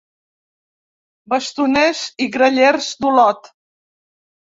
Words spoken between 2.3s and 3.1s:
Grallers